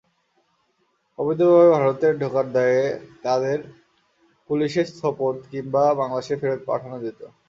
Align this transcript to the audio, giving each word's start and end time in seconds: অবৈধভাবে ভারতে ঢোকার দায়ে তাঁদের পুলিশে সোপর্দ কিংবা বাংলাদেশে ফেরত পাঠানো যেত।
অবৈধভাবে 1.19 1.67
ভারতে 1.75 2.07
ঢোকার 2.21 2.47
দায়ে 2.53 2.83
তাঁদের 3.23 3.59
পুলিশে 4.49 4.81
সোপর্দ 4.93 5.39
কিংবা 5.51 5.83
বাংলাদেশে 5.99 6.35
ফেরত 6.41 6.61
পাঠানো 6.69 6.97
যেত। 7.03 7.19